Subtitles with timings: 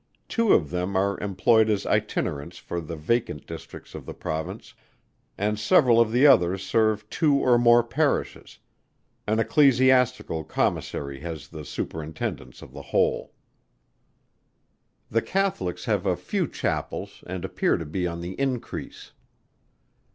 [0.27, 4.73] Two of them are employed as Itinerants for the vacant districts of the Province,
[5.37, 8.57] and several of the others serve two or more Parishes
[9.27, 13.31] An Ecclesiastical Commissary has the superintendence of the whole.
[15.11, 19.11] The Catholics have a few Chapels and appear to be on the increase.